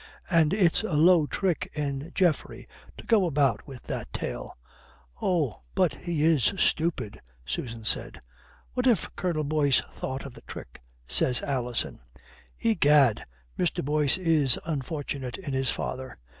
[0.31, 2.67] And it's a low trick in Geoffrey
[2.97, 4.57] to go about with that tale."
[5.21, 5.61] "Oh!
[5.75, 8.19] But he is stupid," Susan said.
[8.73, 11.99] "What if Colonel Boyce thought of the trick?" says Alison.
[12.61, 13.23] "Egad,
[13.59, 13.85] Mr.
[13.85, 16.17] Boyce is unfortunate in his father.